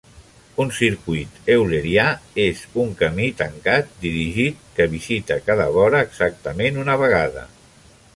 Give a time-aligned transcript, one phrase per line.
[0.63, 2.05] Un circuit eulerià
[2.45, 7.45] és un camí tancat dirigit que visita cada vora exactament una vegada.